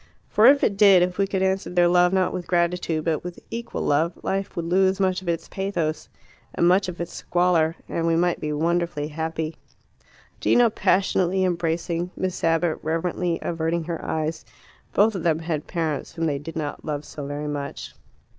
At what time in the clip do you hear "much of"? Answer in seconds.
4.99-5.29, 6.67-6.99